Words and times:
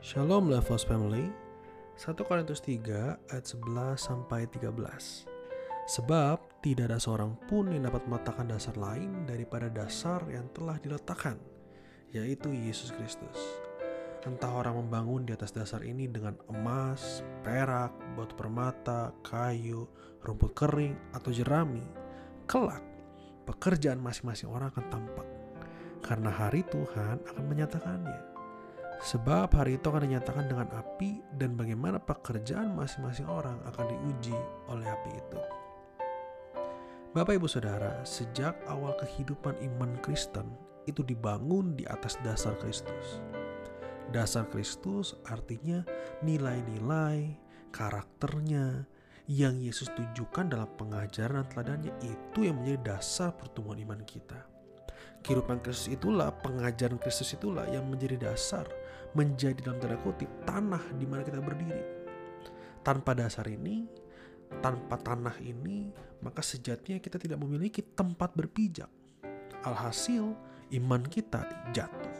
Shalom 0.00 0.48
Levels 0.48 0.88
Family. 0.88 1.28
1 2.00 2.16
Korintus 2.24 2.64
3 2.64 3.20
ayat 3.20 3.44
11 3.44 4.00
sampai 4.00 4.48
13 4.48 4.72
Sebab 5.92 6.64
tidak 6.64 6.88
ada 6.88 6.96
seorang 6.96 7.36
pun 7.44 7.68
yang 7.68 7.84
dapat 7.84 8.08
meletakkan 8.08 8.48
dasar 8.48 8.80
lain 8.80 9.28
daripada 9.28 9.68
dasar 9.68 10.24
yang 10.32 10.48
telah 10.56 10.80
diletakkan 10.80 11.36
yaitu 12.16 12.48
Yesus 12.48 12.96
Kristus. 12.96 13.60
Entah 14.24 14.48
orang 14.48 14.80
membangun 14.80 15.28
di 15.28 15.36
atas 15.36 15.52
dasar 15.52 15.84
ini 15.84 16.08
dengan 16.08 16.32
emas, 16.48 17.20
perak, 17.44 17.92
batu 18.16 18.32
permata, 18.32 19.12
kayu, 19.20 19.84
rumput 20.24 20.56
kering, 20.56 20.96
atau 21.12 21.28
jerami 21.28 21.84
Kelak 22.48 22.80
pekerjaan 23.44 24.00
masing-masing 24.00 24.48
orang 24.48 24.72
akan 24.72 24.88
tampak 24.88 25.28
karena 26.00 26.32
hari 26.32 26.64
Tuhan 26.72 27.20
akan 27.20 27.44
menyatakannya 27.44 28.29
Sebab 29.00 29.56
hari 29.56 29.80
itu 29.80 29.88
akan 29.88 30.04
dinyatakan 30.04 30.44
dengan 30.44 30.68
api 30.76 31.24
dan 31.40 31.56
bagaimana 31.56 31.96
pekerjaan 31.96 32.76
masing-masing 32.76 33.24
orang 33.32 33.56
akan 33.64 33.88
diuji 33.88 34.36
oleh 34.68 34.84
api 34.84 35.10
itu. 35.16 35.40
Bapak 37.16 37.40
Ibu 37.40 37.48
Saudara, 37.48 38.04
sejak 38.04 38.60
awal 38.68 38.92
kehidupan 39.00 39.56
iman 39.72 39.96
Kristen 40.04 40.52
itu 40.84 41.00
dibangun 41.00 41.80
di 41.80 41.88
atas 41.88 42.20
dasar 42.20 42.54
Kristus. 42.60 43.24
Dasar 44.12 44.44
Kristus 44.52 45.16
artinya 45.24 45.80
nilai-nilai, 46.20 47.40
karakternya 47.72 48.84
yang 49.32 49.56
Yesus 49.64 49.88
tunjukkan 49.96 50.52
dalam 50.52 50.68
pengajaran 50.76 51.40
dan 51.40 51.48
teladannya 51.48 51.92
itu 52.04 52.44
yang 52.44 52.60
menjadi 52.60 53.00
dasar 53.00 53.32
pertumbuhan 53.32 53.80
iman 53.80 54.02
kita. 54.04 54.44
Kehidupan 55.24 55.64
Kristus 55.64 55.88
itulah, 55.88 56.30
pengajaran 56.44 57.00
Kristus 57.00 57.32
itulah 57.32 57.64
yang 57.72 57.88
menjadi 57.88 58.30
dasar 58.30 58.68
menjadi 59.14 59.58
dalam 59.62 59.78
tanda 59.82 59.98
kutip 60.02 60.30
tanah 60.46 60.82
di 60.94 61.06
mana 61.06 61.26
kita 61.26 61.42
berdiri. 61.42 61.82
Tanpa 62.80 63.12
dasar 63.12 63.44
ini, 63.50 63.84
tanpa 64.62 64.96
tanah 64.96 65.36
ini, 65.42 65.90
maka 66.24 66.40
sejatinya 66.40 66.98
kita 67.02 67.20
tidak 67.20 67.38
memiliki 67.42 67.82
tempat 67.82 68.32
berpijak. 68.32 68.88
Alhasil, 69.66 70.32
iman 70.72 71.02
kita 71.04 71.44
jatuh. 71.76 72.16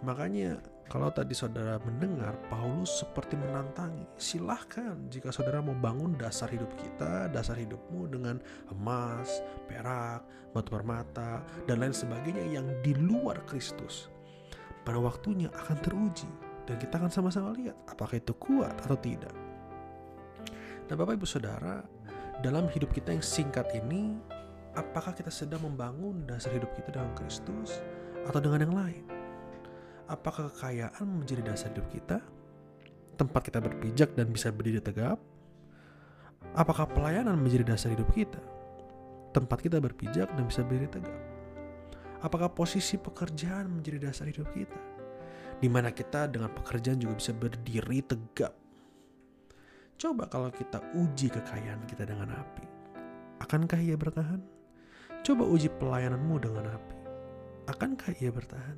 Makanya, 0.00 0.56
kalau 0.86 1.10
tadi 1.10 1.34
saudara 1.34 1.82
mendengar 1.82 2.38
Paulus 2.46 3.02
seperti 3.02 3.34
menantangi, 3.34 4.06
silahkan 4.16 4.94
jika 5.10 5.34
saudara 5.34 5.58
mau 5.58 5.74
bangun 5.74 6.14
dasar 6.14 6.46
hidup 6.48 6.70
kita, 6.78 7.26
dasar 7.34 7.58
hidupmu 7.58 8.06
dengan 8.06 8.38
emas, 8.70 9.42
perak, 9.66 10.22
batu 10.54 10.70
permata, 10.70 11.42
dan 11.66 11.82
lain 11.82 11.92
sebagainya 11.92 12.44
yang 12.54 12.66
di 12.86 12.94
luar 12.94 13.42
Kristus 13.50 14.15
pada 14.86 15.02
waktunya 15.02 15.50
akan 15.50 15.76
teruji 15.82 16.30
dan 16.70 16.78
kita 16.78 17.02
akan 17.02 17.10
sama-sama 17.10 17.50
lihat 17.58 17.74
apakah 17.90 18.14
itu 18.14 18.30
kuat 18.38 18.70
atau 18.86 18.94
tidak. 18.94 19.34
Nah, 20.86 20.94
Bapak 20.94 21.18
Ibu 21.18 21.26
Saudara, 21.26 21.82
dalam 22.38 22.70
hidup 22.70 22.94
kita 22.94 23.10
yang 23.10 23.24
singkat 23.24 23.66
ini, 23.74 24.14
apakah 24.78 25.10
kita 25.10 25.34
sedang 25.34 25.66
membangun 25.66 26.22
dasar 26.30 26.54
hidup 26.54 26.70
kita 26.78 26.94
dengan 26.94 27.10
Kristus 27.18 27.82
atau 28.22 28.38
dengan 28.38 28.62
yang 28.62 28.74
lain? 28.78 29.04
Apakah 30.06 30.46
kekayaan 30.54 31.02
menjadi 31.02 31.42
dasar 31.42 31.74
hidup 31.74 31.90
kita? 31.90 32.22
Tempat 33.18 33.50
kita 33.50 33.58
berpijak 33.58 34.14
dan 34.14 34.30
bisa 34.30 34.54
berdiri 34.54 34.78
tegap? 34.78 35.18
Apakah 36.54 36.86
pelayanan 36.86 37.34
menjadi 37.34 37.74
dasar 37.74 37.90
hidup 37.90 38.06
kita? 38.14 38.38
Tempat 39.34 39.66
kita 39.66 39.82
berpijak 39.82 40.30
dan 40.30 40.46
bisa 40.46 40.62
berdiri 40.62 40.86
tegap? 40.86 41.35
Apakah 42.24 42.48
posisi 42.48 42.96
pekerjaan 42.96 43.68
menjadi 43.68 44.08
dasar 44.08 44.32
hidup 44.32 44.48
kita? 44.56 44.80
Di 45.60 45.68
mana 45.68 45.92
kita 45.92 46.28
dengan 46.28 46.48
pekerjaan 46.52 46.96
juga 46.96 47.20
bisa 47.20 47.32
berdiri 47.36 48.00
tegap. 48.04 48.52
Coba 49.96 50.28
kalau 50.28 50.52
kita 50.52 50.80
uji 50.96 51.32
kekayaan 51.32 51.84
kita 51.88 52.04
dengan 52.08 52.32
api. 52.32 52.64
Akankah 53.40 53.80
ia 53.80 53.96
bertahan? 53.96 54.40
Coba 55.24 55.44
uji 55.44 55.68
pelayananmu 55.72 56.36
dengan 56.40 56.72
api. 56.72 56.96
Akankah 57.68 58.12
ia 58.20 58.32
bertahan? 58.32 58.76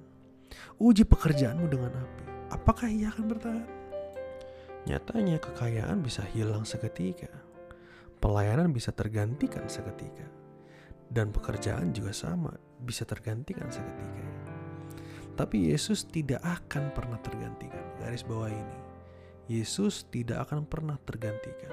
Uji 0.78 1.02
pekerjaanmu 1.06 1.66
dengan 1.66 1.92
api. 1.94 2.24
Apakah 2.54 2.88
ia 2.90 3.10
akan 3.10 3.26
bertahan? 3.26 3.68
Nyatanya 4.86 5.42
kekayaan 5.42 6.00
bisa 6.00 6.22
hilang 6.30 6.62
seketika. 6.62 7.30
Pelayanan 8.18 8.74
bisa 8.74 8.90
tergantikan 8.90 9.66
seketika 9.70 10.37
dan 11.08 11.32
pekerjaan 11.32 11.92
juga 11.96 12.12
sama, 12.12 12.52
bisa 12.84 13.08
tergantikan 13.08 13.68
seketika. 13.72 14.26
Tapi 15.38 15.70
Yesus 15.70 16.02
tidak 16.04 16.42
akan 16.42 16.90
pernah 16.92 17.18
tergantikan. 17.22 17.84
Garis 18.02 18.26
bawah 18.26 18.50
ini. 18.50 18.78
Yesus 19.48 20.04
tidak 20.10 20.50
akan 20.50 20.66
pernah 20.66 20.98
tergantikan. 21.06 21.72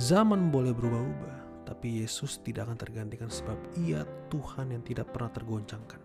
Zaman 0.00 0.48
boleh 0.48 0.72
berubah-ubah, 0.72 1.68
tapi 1.68 2.02
Yesus 2.02 2.40
tidak 2.40 2.66
akan 2.66 2.78
tergantikan 2.80 3.28
sebab 3.28 3.54
ia 3.78 4.02
Tuhan 4.32 4.72
yang 4.74 4.82
tidak 4.82 5.12
pernah 5.12 5.30
tergoncangkan. 5.30 6.00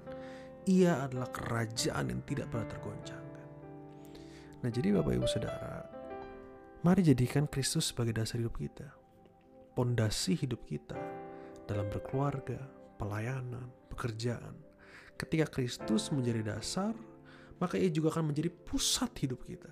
Ia 0.68 1.08
adalah 1.08 1.32
kerajaan 1.32 2.12
yang 2.12 2.22
tidak 2.28 2.52
pernah 2.52 2.68
tergoncangkan. 2.70 3.48
Nah 4.62 4.70
jadi 4.70 5.00
Bapak 5.00 5.14
Ibu 5.16 5.28
Saudara, 5.32 5.88
mari 6.84 7.02
jadikan 7.02 7.48
Kristus 7.48 7.90
sebagai 7.90 8.14
dasar 8.20 8.44
hidup 8.44 8.60
kita. 8.60 8.92
Pondasi 9.74 10.36
hidup 10.36 10.68
kita 10.68 11.00
dalam 11.66 11.90
berkeluarga, 11.90 12.62
pelayanan, 13.02 13.68
pekerjaan. 13.90 14.54
Ketika 15.18 15.50
Kristus 15.50 16.14
menjadi 16.14 16.56
dasar, 16.56 16.94
maka 17.58 17.80
ia 17.80 17.90
juga 17.90 18.14
akan 18.14 18.32
menjadi 18.32 18.52
pusat 18.52 19.12
hidup 19.26 19.42
kita. 19.44 19.72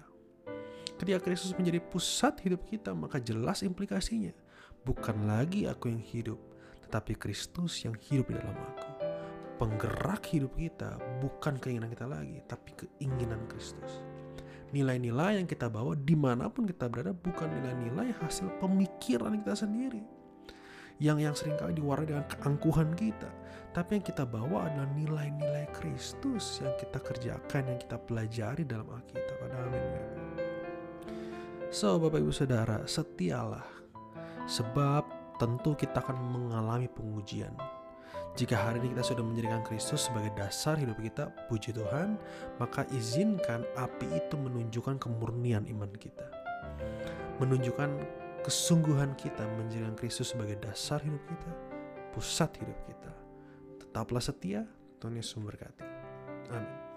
Ketika 0.98 1.20
Kristus 1.20 1.54
menjadi 1.58 1.84
pusat 1.84 2.40
hidup 2.42 2.64
kita, 2.66 2.96
maka 2.96 3.20
jelas 3.20 3.62
implikasinya. 3.62 4.32
Bukan 4.84 5.28
lagi 5.28 5.68
aku 5.68 5.92
yang 5.92 6.04
hidup, 6.04 6.40
tetapi 6.88 7.16
Kristus 7.16 7.84
yang 7.84 7.96
hidup 7.98 8.32
di 8.32 8.36
dalam 8.40 8.56
aku. 8.56 8.90
Penggerak 9.60 10.24
hidup 10.34 10.56
kita 10.58 10.98
bukan 11.22 11.56
keinginan 11.60 11.92
kita 11.92 12.08
lagi, 12.08 12.40
tapi 12.50 12.76
keinginan 12.76 13.44
Kristus. 13.48 14.04
Nilai-nilai 14.74 15.38
yang 15.38 15.48
kita 15.48 15.70
bawa 15.70 15.94
di 15.94 16.18
mana 16.18 16.50
pun 16.50 16.66
kita 16.66 16.90
berada 16.90 17.14
bukan 17.14 17.46
nilai-nilai 17.46 18.10
hasil 18.18 18.50
pemikiran 18.58 19.38
kita 19.46 19.54
sendiri 19.54 20.23
yang 21.04 21.20
yang 21.20 21.36
sering 21.36 21.60
kali 21.60 21.76
diwarnai 21.76 22.08
dengan 22.08 22.24
keangkuhan 22.32 22.96
kita. 22.96 23.28
Tapi 23.76 24.00
yang 24.00 24.06
kita 24.08 24.24
bawa 24.24 24.72
adalah 24.72 24.88
nilai-nilai 24.96 25.68
Kristus 25.76 26.64
yang 26.64 26.72
kita 26.80 27.04
kerjakan, 27.04 27.68
yang 27.68 27.80
kita 27.84 28.00
pelajari 28.00 28.64
dalam 28.64 28.88
Alkitab. 28.88 29.38
Amin. 29.52 29.84
So, 31.74 32.00
Bapak 32.00 32.24
Ibu 32.24 32.32
Saudara, 32.32 32.88
setialah. 32.88 33.68
Sebab 34.48 35.04
tentu 35.42 35.76
kita 35.76 36.00
akan 36.00 36.16
mengalami 36.32 36.88
pengujian. 36.88 37.52
Jika 38.40 38.56
hari 38.56 38.80
ini 38.80 38.96
kita 38.96 39.04
sudah 39.04 39.26
menjadikan 39.26 39.62
Kristus 39.62 40.08
sebagai 40.08 40.32
dasar 40.40 40.80
hidup 40.80 40.98
kita, 41.04 41.34
puji 41.52 41.76
Tuhan, 41.76 42.16
maka 42.64 42.88
izinkan 42.96 43.68
api 43.76 44.08
itu 44.24 44.40
menunjukkan 44.40 45.02
kemurnian 45.04 45.68
iman 45.68 45.92
kita. 46.00 46.26
Menunjukkan 47.44 48.23
kesungguhan 48.44 49.16
kita 49.16 49.48
menjadikan 49.58 49.96
Kristus 49.96 50.36
sebagai 50.36 50.60
dasar 50.60 51.00
hidup 51.02 51.24
kita, 51.26 51.52
pusat 52.12 52.52
hidup 52.60 52.78
kita. 52.86 53.12
Tetaplah 53.80 54.22
setia, 54.22 54.68
Tuhan 55.00 55.16
Yesus 55.16 55.40
memberkati. 55.40 55.86
Amin. 56.52 56.93